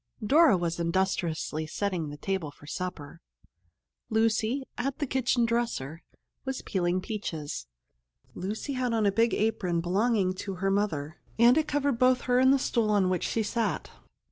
Dora 0.25 0.57
was 0.57 0.79
industriously 0.79 1.67
setting 1.67 2.09
the 2.09 2.17
table 2.17 2.49
for 2.49 2.65
supper. 2.65 3.21
Lucy, 4.09 4.63
at 4.75 4.97
the 4.97 5.05
kitchen 5.05 5.45
dresser, 5.45 6.01
was 6.43 6.63
peeling 6.63 7.01
peaches. 7.01 7.67
Lucy 8.33 8.73
had 8.73 8.93
on 8.95 9.05
a 9.05 9.11
big 9.11 9.35
apron 9.35 9.79
belonging 9.79 10.33
to 10.41 10.55
her 10.55 10.71
mother, 10.71 11.19
and 11.37 11.55
it 11.55 11.67
covered 11.67 11.99
both 11.99 12.21
her 12.21 12.39
and 12.39 12.51
the 12.51 12.57
stool 12.57 12.89
on 12.89 13.11
which 13.11 13.23
she 13.27 13.43
sat. 13.43 13.91